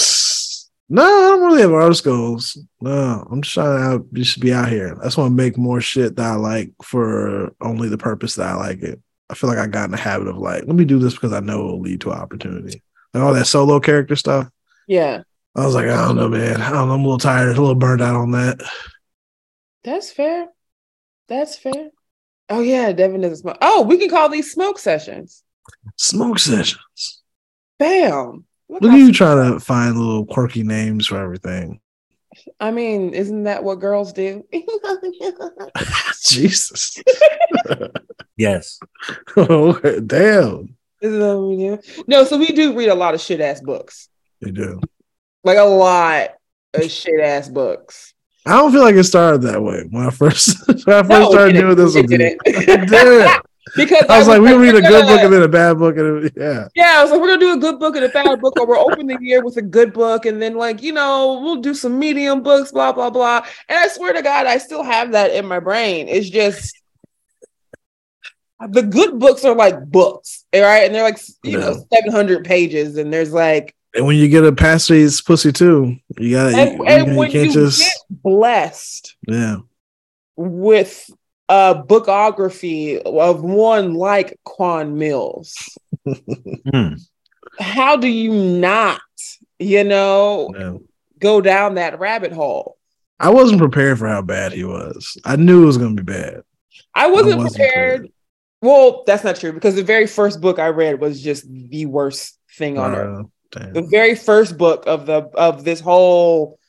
[0.93, 2.59] No, I don't really have artist goals.
[2.81, 4.97] No, I'm just trying to out, just be out here.
[5.01, 8.49] I just want to make more shit that I like for only the purpose that
[8.49, 9.01] I like it.
[9.31, 11.33] I feel like I got in the habit of like, let me do this because
[11.33, 12.83] I know it will lead to opportunity.
[13.15, 14.49] Like all that solo character stuff.
[14.87, 15.23] Yeah,
[15.57, 16.61] I was like, I don't know, man.
[16.61, 16.95] I don't know.
[16.95, 18.61] I'm a little tired, a little burned out on that.
[19.85, 20.49] that's fair.
[21.29, 21.91] That's fair.
[22.49, 23.59] Oh yeah, Devin doesn't smoke.
[23.61, 25.43] Oh, we can call these smoke sessions.
[25.97, 27.23] Smoke sessions.
[27.79, 28.45] Bam.
[28.69, 31.81] Look Look at you trying to find little quirky names for everything.
[32.59, 34.45] I mean, isn't that what girls do?
[36.23, 37.03] Jesus.
[38.37, 38.79] yes,
[39.37, 40.77] okay, damn.
[41.03, 41.79] Isn't that what we do?
[42.07, 44.09] No, so we do read a lot of shit ass books.
[44.41, 44.81] You do.
[45.45, 46.31] Like a lot
[46.75, 48.13] of shit ass books.
[48.47, 51.31] I don't feel like it started that way when I first when I first No,
[51.31, 51.95] started doing this.
[51.95, 52.19] It with you.
[52.19, 52.41] didn't.
[52.47, 53.41] It did.
[53.77, 56.25] Because I was like, we read a good book and then a bad book, and
[56.25, 58.41] it, yeah, Yeah, I was like, we're gonna do a good book and a bad
[58.41, 61.41] book, or we're open the year with a good book, and then like you know
[61.43, 63.45] we'll do some medium books, blah blah blah.
[63.69, 66.09] And I swear to God, I still have that in my brain.
[66.09, 66.75] It's just
[68.69, 72.45] the good books are like books, all right, and they're like you know seven hundred
[72.45, 76.79] pages, and there's like and when you get a pasties pussy too, you gotta and,
[76.79, 79.57] you, and you when can't you just get blessed yeah.
[80.37, 81.11] with
[81.51, 85.77] a bookography of one like Quan Mills.
[86.73, 86.95] Hmm.
[87.59, 89.01] How do you not,
[89.59, 90.75] you know, yeah.
[91.19, 92.79] go down that rabbit hole?
[93.19, 95.19] I wasn't prepared for how bad he was.
[95.25, 96.43] I knew it was gonna be bad.
[96.95, 98.01] I wasn't, wasn't prepared.
[98.01, 98.13] prepared.
[98.63, 102.39] Well, that's not true because the very first book I read was just the worst
[102.57, 103.27] thing on earth.
[103.27, 103.73] Uh, damn.
[103.73, 106.61] The very first book of the of this whole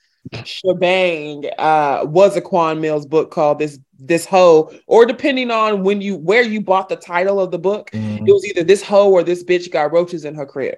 [0.44, 6.02] shebang uh was a Quan Mills book called this this hoe or depending on when
[6.02, 8.28] you where you bought the title of the book Mhm.
[8.28, 10.76] it was either this hoe or this bitch got roaches in her crib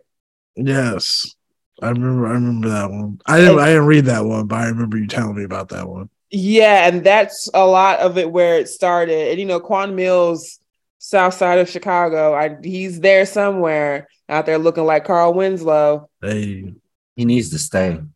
[0.56, 1.34] Yes,
[1.82, 2.28] I remember.
[2.28, 3.20] I remember that one.
[3.26, 3.58] I didn't.
[3.60, 6.10] I didn't read that one, but I remember you telling me about that one.
[6.30, 10.60] yeah and that's a lot of it where it started and you know Quan Mills
[11.00, 16.74] south side of Chicago I he's there somewhere out there looking like Carl Winslow Hey,
[17.16, 18.00] he needs to stay.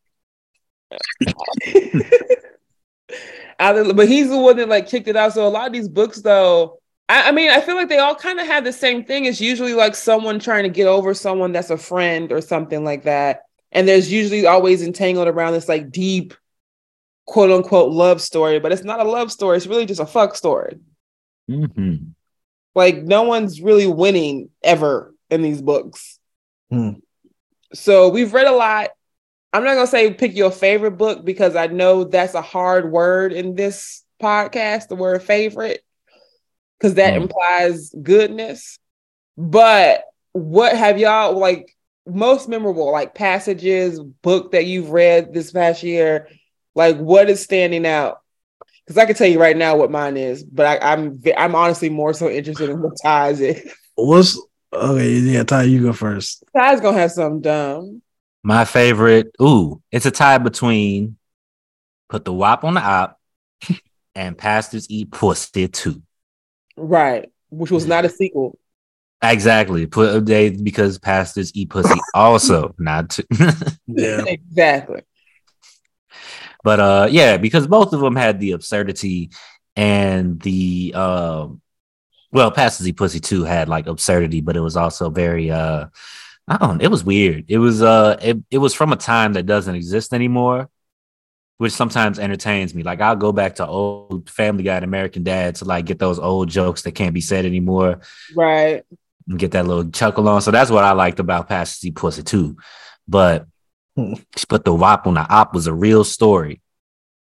[3.58, 5.34] but he's the one that like kicked it out.
[5.34, 8.16] So a lot of these books, though, I, I mean, I feel like they all
[8.16, 9.26] kind of have the same thing.
[9.26, 13.04] It's usually like someone trying to get over someone that's a friend or something like
[13.04, 13.42] that.
[13.72, 16.34] And there's usually always entangled around this like deep,
[17.26, 19.58] quote unquote, love story, but it's not a love story.
[19.58, 20.80] It's really just a fuck story.
[21.48, 21.96] hmm
[22.76, 26.20] Like no one's really winning ever in these books.
[26.70, 26.92] Hmm.
[27.74, 28.90] So we've read a lot.
[29.54, 33.34] I'm not gonna say pick your favorite book because I know that's a hard word
[33.34, 35.84] in this podcast the word favorite
[36.78, 37.24] because that Mm.
[37.24, 38.80] implies goodness.
[39.38, 45.84] But what have y'all like most memorable like passages, book that you've read this past
[45.84, 46.28] year?
[46.76, 48.20] Like what is standing out?
[48.86, 51.90] Because I can tell you right now what mine is, but I, I'm I'm honestly
[51.90, 53.74] more so interested in what Ty's is.
[53.96, 54.40] What's
[54.72, 55.10] okay?
[55.14, 56.44] Yeah, Ty, you go first.
[56.56, 58.02] Ty's gonna have something dumb.
[58.48, 59.36] My favorite.
[59.42, 61.18] Ooh, it's a tie between
[62.08, 63.20] put the wop on the op
[64.16, 66.02] and pastors eat pussy too.
[66.78, 67.30] Right.
[67.50, 68.58] Which was not a sequel.
[69.22, 69.86] Exactly.
[69.86, 73.28] Put a they because pastors eat pussy also not to.
[73.86, 75.02] Yeah, exactly.
[76.64, 79.30] but uh yeah, because both of them had the absurdity
[79.76, 81.62] and the um
[82.32, 85.88] well, pastors eat pussy too had like absurdity, but it was also very uh
[86.48, 87.46] I don't it was weird.
[87.50, 90.70] It was uh it, it was from a time that doesn't exist anymore.
[91.60, 92.84] Which sometimes entertains me.
[92.84, 96.20] Like I'll go back to old Family Guy and American Dad to like get those
[96.20, 98.02] old jokes that can't be said anymore.
[98.36, 98.84] Right.
[99.28, 100.42] and get that little chuckle on.
[100.42, 102.58] So that's what I liked about Pastor C Pussy too.
[103.08, 103.48] But
[103.96, 104.14] Hmm.
[104.36, 106.62] she put the WAP on the op was a real story,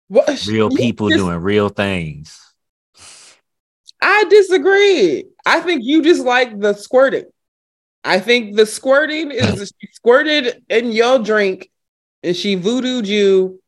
[0.07, 2.39] What, real people just- doing real things.
[4.01, 5.25] I disagree.
[5.45, 7.25] I think you just like the squirting.
[8.03, 11.69] I think the squirting is she squirted in your drink
[12.23, 13.61] and she voodooed you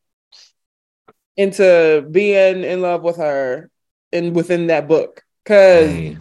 [1.36, 3.70] into being in love with her
[4.12, 5.22] and within that book.
[5.44, 6.16] Cause Hey,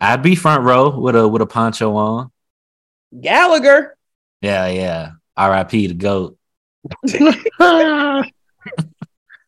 [0.00, 2.30] I'd be front row with a with a poncho on.
[3.20, 3.96] Gallagher,
[4.40, 5.10] Yeah, yeah.
[5.36, 5.88] R.I.P.
[5.88, 6.36] the goat.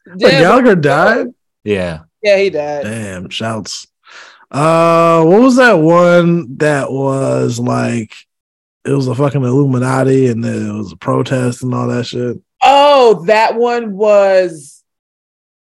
[0.07, 1.29] Wait, yeah, Gallagher died.
[1.65, 2.03] Yeah.
[2.23, 2.85] yeah, he died.
[2.85, 3.89] Damn, shouts.
[4.51, 8.15] Uh, what was that one that was like?
[8.85, 12.39] It was a fucking Illuminati, and then it was a protest and all that shit.
[12.63, 14.83] Oh, that one was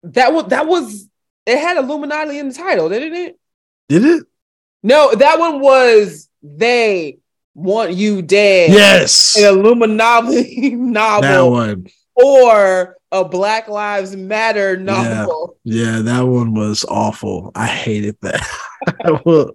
[0.03, 1.07] that was that was
[1.45, 3.39] it had Illuminati in the title, didn't it?
[3.89, 4.23] Did it?
[4.83, 7.17] No, that one was they
[7.55, 8.71] want you dead.
[8.71, 11.87] Yes, An Illuminati that novel one.
[12.15, 15.57] Or a Black Lives Matter novel.
[15.63, 17.51] Yeah, that one was awful.
[17.55, 18.45] I hated that.
[19.25, 19.51] well,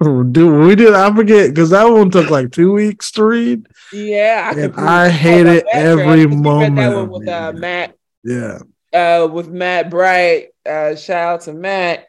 [0.00, 0.94] dude, we did.
[0.94, 3.66] I forget because that one took like two weeks to read.
[3.92, 6.04] Yeah, I, And I hate it every Trey.
[6.04, 8.58] I read that moment one with uh, Matt, Yeah,
[8.92, 10.48] uh, with Matt Bright.
[10.64, 12.06] Uh, shout out to Matt.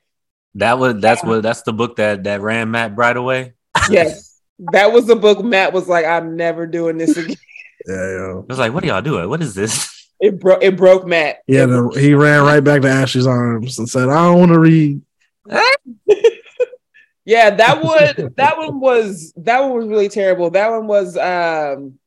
[0.55, 3.53] That was that's what that's the book that that ran Matt Bright away.
[3.89, 5.43] Yes, that was the book.
[5.43, 7.37] Matt was like, "I'm never doing this again."
[7.87, 8.33] Yeah, yeah.
[8.37, 9.29] I was like, what are y'all doing?
[9.29, 9.89] What is this?
[10.19, 10.61] It broke.
[10.61, 11.39] It broke Matt.
[11.47, 14.59] Yeah, the, he ran right back to Ashley's arms and said, "I don't want to
[14.59, 15.01] read."
[17.25, 18.33] Yeah, that one.
[18.35, 20.49] that one was that one was really terrible.
[20.49, 21.99] That one was um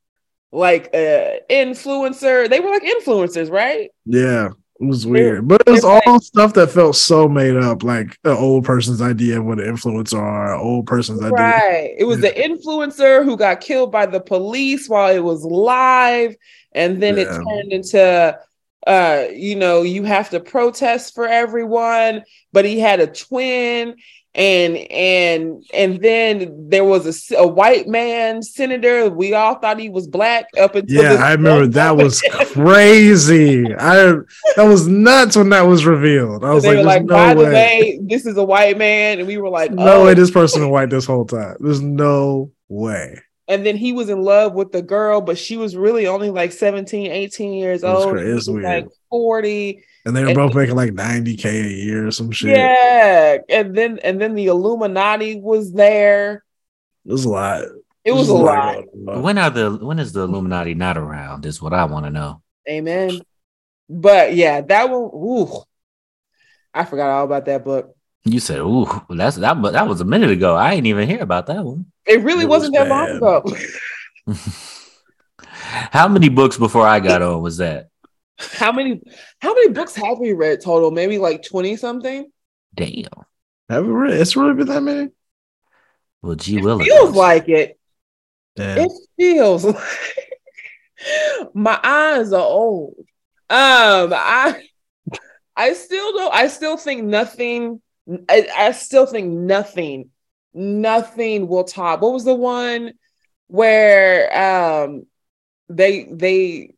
[0.52, 2.48] like uh influencer.
[2.48, 3.90] They were like influencers, right?
[4.04, 8.18] Yeah, it was weird, but it was all stuff that felt so made up, like
[8.24, 11.32] an old person's idea of what an influencer are, an old person's idea.
[11.32, 11.94] Right.
[11.96, 16.34] It was the influencer who got killed by the police while it was live,
[16.72, 18.38] and then it turned into
[18.87, 23.96] uh, you know, you have to protest for everyone, but he had a twin.
[24.37, 29.09] And and and then there was a, a white man senator.
[29.09, 32.20] We all thought he was black up until Yeah, I remember that was
[32.53, 33.64] crazy.
[33.75, 34.14] I
[34.57, 36.44] that was nuts when that was revealed.
[36.44, 38.77] I was they like, were like, no by way, the way, this is a white
[38.77, 40.05] man, and we were like, no oh.
[40.07, 41.57] way, this person was white this whole time.
[41.61, 45.77] There's no way." and then he was in love with the girl, but she was
[45.77, 48.12] really only like 17, 18 years old.
[48.12, 49.85] cra- it was like 40.
[50.06, 52.56] And they were And- both making like 90k a year or some shit.
[52.56, 53.38] Yeah.
[53.48, 56.44] And then and then the Illuminati was there.
[57.06, 57.62] It was a lot.
[58.04, 58.74] It was a lot.
[58.74, 59.22] going on.
[59.22, 61.46] When are the when is the Illuminati not around?
[61.46, 62.42] Is what I want to know.
[62.68, 63.20] Amen.
[63.88, 65.62] But yeah, that one, ooh,
[66.72, 67.94] I forgot all about that book.
[68.26, 70.54] You said, "Ooh, that's that." But that was a minute ago.
[70.54, 71.86] I ain't even hear about that one.
[72.06, 73.44] It really It was wasn't that long ago.
[75.92, 77.88] How many books before I got on was that?
[78.38, 79.01] How many
[79.38, 80.90] how many books have we read total?
[80.90, 82.31] Maybe like 20 something?
[82.75, 83.05] Damn.
[83.68, 84.18] Have we really?
[84.18, 85.11] It's really been that many.
[86.23, 86.85] Well, gee willikers.
[86.85, 87.79] Feels like it.
[88.57, 88.79] Damn.
[88.79, 89.77] It feels like
[91.55, 92.94] my eyes are old.
[93.51, 94.62] Um, I
[95.57, 96.35] I still don't.
[96.35, 97.81] I still think nothing.
[98.29, 100.11] I, I still think nothing.
[100.53, 102.01] Nothing will top.
[102.01, 102.92] What was the one
[103.47, 105.07] where um
[105.68, 106.75] they they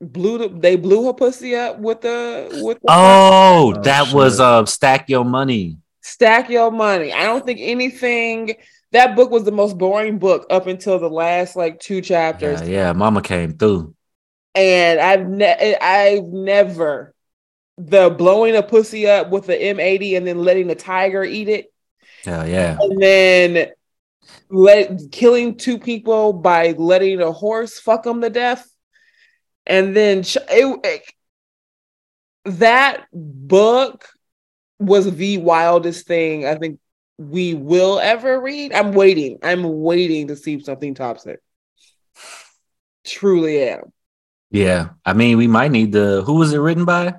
[0.00, 4.14] blew the, they blew her pussy up with the with the Oh, Oh, that shit.
[4.14, 5.78] was uh, stack your money.
[6.02, 7.12] stack your money.
[7.12, 8.54] I don't think anything.
[8.92, 12.60] That book was the most boring book up until the last like two chapters.
[12.62, 13.94] Yeah, yeah, Mama came through.
[14.54, 17.12] and I've ne- I've never
[17.78, 21.72] the blowing a pussy up with the M80 and then letting the tiger eat it,
[22.24, 22.78] Hell yeah.
[22.80, 23.68] and then
[24.48, 28.66] let killing two people by letting a horse fuck them to death,
[29.66, 31.12] and then ch- it, it-
[32.44, 34.06] that book
[34.78, 36.78] was the wildest thing I think
[37.18, 38.72] we will ever read.
[38.72, 39.38] I'm waiting.
[39.42, 41.42] I'm waiting to see if something tops it.
[43.04, 43.92] Truly am.
[44.50, 44.90] Yeah.
[45.04, 47.14] I mean, we might need the who was it written by?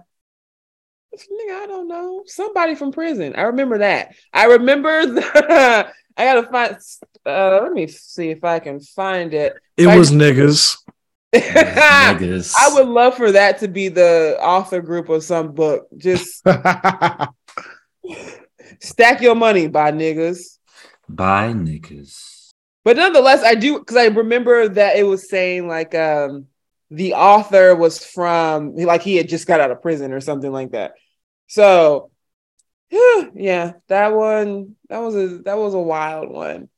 [1.14, 2.24] Nigga, I don't know.
[2.28, 3.34] Somebody from prison.
[3.36, 4.14] I remember that.
[4.32, 6.78] I remember the I gotta find
[7.26, 9.56] uh let me see if I can find it.
[9.78, 10.78] It I- was niggas.
[10.78, 10.87] Niggas.
[11.36, 15.88] I would love for that to be the author group of some book.
[15.98, 16.42] Just
[18.80, 20.58] stack your money by niggas.
[21.10, 22.52] by niggas.
[22.86, 26.48] But nonetheless, I do because I remember that it was saying like um
[26.90, 30.72] the author was from like he had just got out of prison or something like
[30.72, 30.94] that.
[31.48, 32.12] So
[32.90, 36.70] yeah, that one that was a that was a wild one.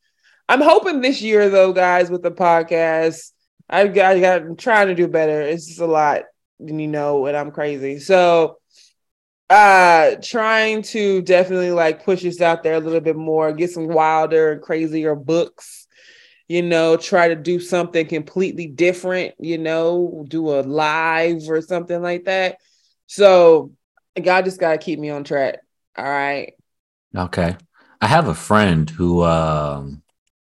[0.47, 3.31] I'm hoping this year though, guys, with the podcast,
[3.69, 5.41] I've got, I got I'm trying to do better.
[5.41, 6.23] It's just a lot,
[6.60, 7.99] and you know, and I'm crazy.
[7.99, 8.58] So
[9.49, 13.88] uh trying to definitely like push this out there a little bit more, get some
[13.88, 15.88] wilder and crazier books
[16.49, 22.01] you know, try to do something completely different, you know, do a live or something
[22.01, 22.58] like that.
[23.05, 23.71] So
[24.21, 25.60] God just gotta keep me on track.
[25.95, 26.53] All right.
[27.15, 27.55] Okay.
[28.01, 30.01] I have a friend who um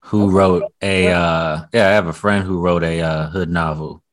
[0.10, 4.04] who wrote a uh yeah, I have a friend who wrote a uh hood novel.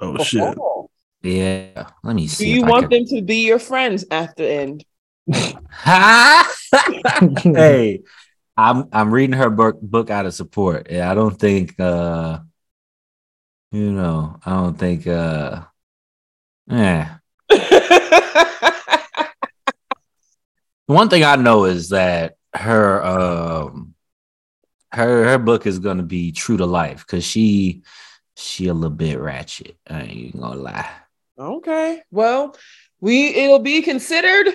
[0.00, 0.42] oh shit.
[0.58, 0.90] Oh.
[1.22, 1.88] Yeah.
[2.02, 2.50] Let me Do see.
[2.50, 4.84] you want can- them to be your friends after end?
[7.42, 8.00] Hey,
[8.56, 10.88] I'm I'm reading her book book out of support.
[10.90, 12.40] Yeah, I don't think uh
[13.70, 15.62] you know, I don't think uh
[16.66, 17.18] yeah.
[20.86, 23.91] One thing I know is that her um
[24.92, 27.82] her her book is gonna be true to life because she
[28.36, 29.76] she a little bit ratchet.
[29.88, 30.90] I ain't even gonna lie.
[31.38, 32.02] okay.
[32.10, 32.56] Well,
[33.00, 34.54] we it'll be considered.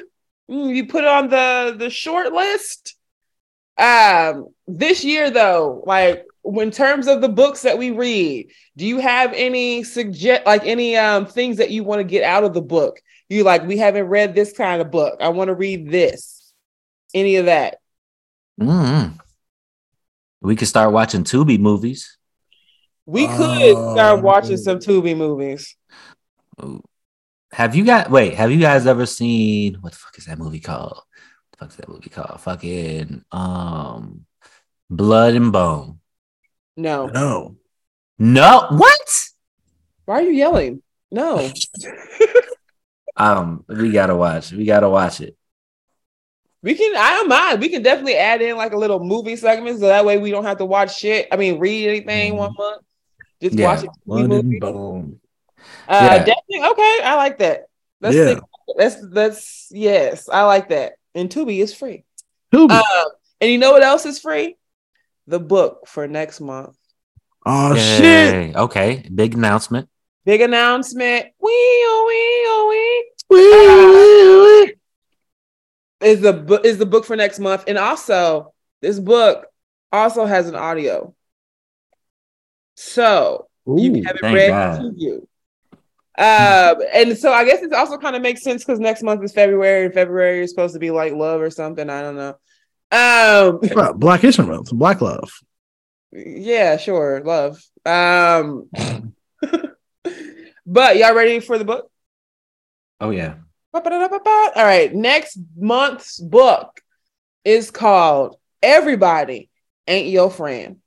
[0.49, 2.95] Mm, You put it on the the short list.
[3.77, 8.99] Um, this year though, like in terms of the books that we read, do you
[8.99, 12.61] have any suggest like any um things that you want to get out of the
[12.61, 12.99] book?
[13.29, 15.17] You like we haven't read this kind of book.
[15.21, 16.53] I want to read this.
[17.13, 17.79] Any of that?
[18.59, 19.19] mm
[20.47, 22.17] We could start watching Tubi movies.
[23.05, 24.21] We could start Oh.
[24.21, 25.75] watching some Tubi movies.
[27.51, 28.35] Have you got wait?
[28.35, 30.93] Have you guys ever seen what the fuck is that movie called?
[30.95, 32.39] What the fuck is that movie called?
[32.39, 34.25] Fucking um,
[34.89, 35.99] Blood and Bone.
[36.77, 37.07] No.
[37.07, 37.57] No.
[38.17, 39.25] No, what?
[40.05, 40.81] Why are you yelling?
[41.11, 41.51] No.
[43.19, 44.51] Um, we gotta watch.
[44.51, 45.35] We gotta watch it.
[46.63, 47.61] We can, I don't mind.
[47.61, 50.43] We can definitely add in like a little movie segment so that way we don't
[50.43, 51.27] have to watch shit.
[51.31, 52.81] I mean, read anything one month.
[53.41, 53.91] Just Yeah, watch it.
[54.05, 54.39] Blood movie.
[54.57, 55.19] and Bone.
[55.87, 56.17] Uh, Yeah.
[56.23, 56.69] definitely.
[56.71, 57.65] Okay, I like that.
[58.01, 58.25] Let's Yeah.
[58.25, 58.41] think.
[58.75, 60.93] That's that's yes, I like that.
[61.15, 62.03] And Tubi is free.
[62.53, 62.71] Tubi.
[62.71, 62.83] Um,
[63.39, 64.57] and you know what else is free?
[65.27, 66.75] The book for next month.
[67.45, 68.55] oh shit.
[68.55, 69.87] Okay, big announcement.
[70.25, 71.27] Big announcement.
[71.39, 73.11] Wee wee wee.
[73.29, 74.73] Wee, wee,
[76.01, 79.47] Is the book is the book for next month, and also this book
[79.91, 81.15] also has an audio.
[82.75, 83.83] So wee.
[83.83, 84.81] you can have it read God.
[84.81, 85.27] to you.
[86.19, 89.33] Um, and so I guess it also kind of makes sense because next month is
[89.33, 91.89] February, and February is supposed to be like love or something.
[91.89, 92.35] I don't know.
[92.91, 95.31] Um, Well, Black History Month, Black Love.
[96.11, 97.61] yeah, sure, love.
[97.85, 98.69] Um,
[100.65, 101.91] but y'all ready for the book?
[102.99, 103.35] Oh yeah.
[103.73, 106.81] All right, next month's book
[107.43, 109.49] is called Everybody
[109.87, 110.77] Ain't Your Friend.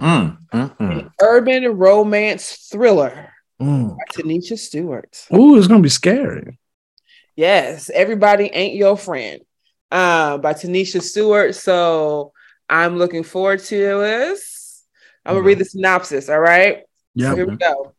[0.00, 0.98] Mm, mm, mm.
[1.00, 3.30] An urban romance thriller
[3.62, 3.96] Mm.
[3.96, 5.26] by Tanisha Stewart.
[5.32, 6.58] Ooh, it's gonna be scary.
[7.36, 9.40] Yes, everybody ain't your friend.
[9.90, 11.54] Uh, by Tanisha Stewart.
[11.54, 12.32] So
[12.68, 14.82] I'm looking forward to this.
[15.24, 16.28] I'm gonna read the synopsis.
[16.28, 16.82] All right.
[17.14, 17.34] Yeah.
[17.34, 17.93] Here we go.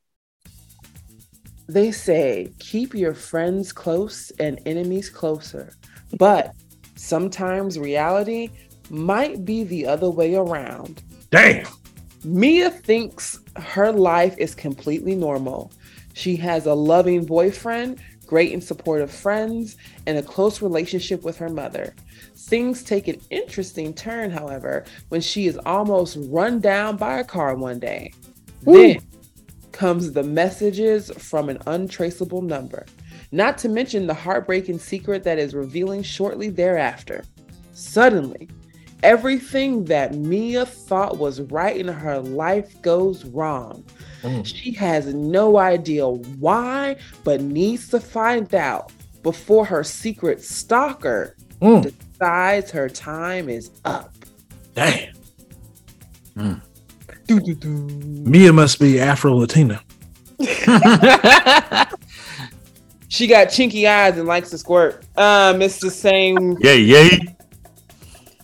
[1.68, 5.74] They say keep your friends close and enemies closer,
[6.18, 6.54] but
[6.96, 8.50] sometimes reality
[8.90, 11.02] might be the other way around.
[11.32, 11.68] Damn.
[12.24, 15.72] Mia thinks her life is completely normal.
[16.14, 21.50] She has a loving boyfriend, great and supportive friends, and a close relationship with her
[21.50, 21.94] mother.
[22.36, 27.56] Things take an interesting turn, however, when she is almost run down by a car
[27.56, 28.14] one day.
[28.62, 29.00] Then
[29.76, 32.86] comes the messages from an untraceable number.
[33.32, 37.24] not to mention the heartbreaking secret that is revealing shortly thereafter.
[37.74, 38.48] Suddenly,
[39.04, 43.84] everything that Mia thought was right in her life goes wrong.
[44.24, 44.46] Mm.
[44.46, 46.96] She has no idea why,
[47.26, 51.92] but needs to find out before her secret stalker Mm.
[52.14, 54.14] decides her time is up.
[54.76, 56.62] Damn.
[57.30, 59.82] Mia must be Afro Latina.
[63.16, 65.06] She got chinky eyes and likes to squirt.
[65.18, 67.36] Um, it's the same Yay, yay.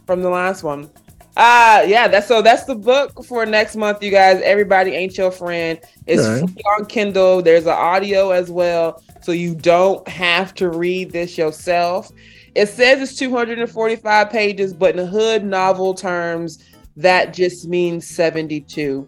[0.05, 0.89] from the last one.
[1.35, 4.41] Uh yeah, that's so that's the book for next month, you guys.
[4.41, 5.77] Everybody ain't your friend.
[6.05, 6.49] It's Alright.
[6.49, 7.41] free on Kindle.
[7.41, 12.09] There's an audio as well, so you don't have to read this yourself.
[12.55, 16.63] It says it's 245 pages, but in hood novel terms,
[16.97, 19.07] that just means 72.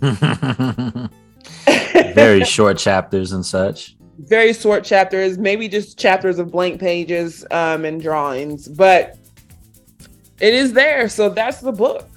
[2.14, 3.96] Very short chapters and such.
[4.18, 9.18] very short chapters, maybe just chapters of blank pages um, and drawings, but
[10.40, 11.08] it is there.
[11.08, 12.08] So that's the book.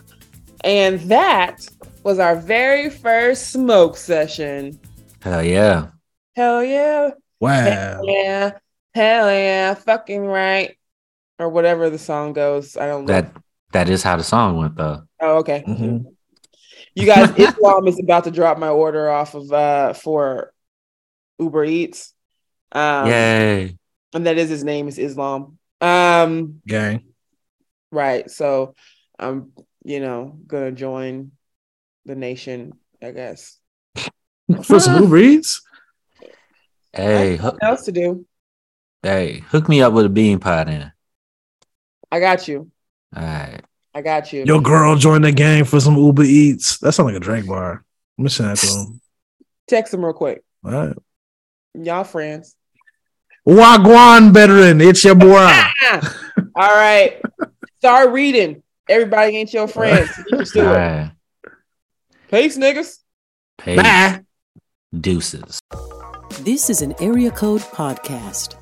[0.64, 1.68] And that
[2.04, 4.80] was our very first smoke session.
[5.22, 5.88] Hell yeah.
[6.36, 7.12] Hell yeah.
[7.40, 7.64] Wow.
[7.64, 8.52] Hell yeah.
[8.96, 9.74] Hell yeah.
[9.74, 10.78] Fucking right.
[11.40, 12.78] Or whatever the song goes.
[12.78, 13.14] I don't know.
[13.74, 15.04] That is how the song went though.
[15.20, 15.64] oh, okay.
[15.68, 16.06] Mhm.
[16.96, 20.54] You guys, Islam is about to drop my order off of uh for
[21.40, 22.14] Uber Eats.
[22.72, 23.78] Um Yay.
[24.14, 25.58] and that is his name is Islam.
[25.82, 27.04] Um Gang.
[27.92, 28.30] Right.
[28.30, 28.76] So
[29.20, 29.52] I'm,
[29.84, 31.32] you know, gonna join
[32.06, 33.58] the nation, I guess.
[34.64, 35.62] For some Uber Eats?
[36.92, 38.26] Hey, hook, What else to do?
[39.02, 40.92] hey, hook me up with a bean pie then.
[42.12, 42.70] I got you.
[43.16, 43.62] All right.
[43.96, 44.44] I got you.
[44.46, 46.78] Your girl joined the gang for some Uber Eats.
[46.80, 47.84] That sounds like a drink bar.
[48.18, 49.02] I'm gonna send that to him.
[49.68, 50.44] Text him real quick.
[50.66, 50.96] All right.
[51.76, 52.56] Y'all friends.
[53.48, 55.36] Wagwan veteran, it's your boy.
[55.92, 56.02] All
[56.56, 57.22] right.
[57.80, 58.64] Start reading.
[58.88, 60.10] Everybody ain't your friends.
[60.30, 60.78] You just do All it.
[60.78, 61.12] right.
[62.32, 63.00] Peace, niggas.
[63.60, 63.78] Peace.
[63.82, 64.22] Bye.
[65.00, 65.60] Deuces.
[66.42, 68.56] This is an Area Code Podcast.